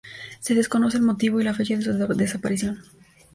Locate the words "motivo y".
1.03-1.43